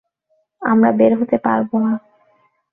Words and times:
আমরা 0.61 0.89
বের 0.91 1.11
হতে 1.19 1.37
পারবো 1.45 1.75
না। 1.79 1.93